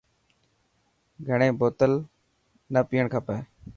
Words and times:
گهڻي 1.27 1.49
بوتل 1.59 1.91
نا 2.73 2.79
پئڻ 2.89 3.05
کپي. 3.13 3.37